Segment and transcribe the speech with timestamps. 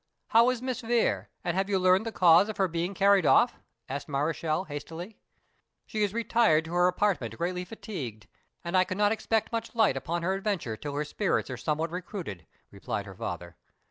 [0.29, 1.29] "How is Miss Vere?
[1.43, 5.19] and have you learned the cause of her being carried off?" asked Mareschal hastily.
[5.85, 8.25] "She is retired to her apartment greatly fatigued;
[8.63, 12.47] and I cannot expect much light upon her adventure till her spirits are somewhat recruited,"
[12.71, 13.55] replied her father.